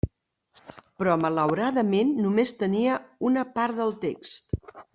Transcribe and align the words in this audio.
Però 1.01 1.17
malauradament 1.25 2.15
només 2.27 2.55
tenia 2.63 2.97
una 3.31 3.45
part 3.59 3.79
del 3.83 3.95
text. 4.09 4.57